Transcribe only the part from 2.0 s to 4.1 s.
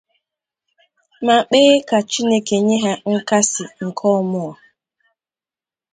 Chineke nye ha nkasi nke